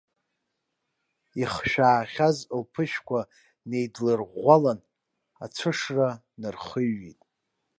[1.41, 3.19] Ихшәаахьаз лԥышәқәа
[3.69, 4.79] неидлырӷәӷәалан,
[5.43, 6.09] ацәышра
[6.41, 7.19] нархыҩит.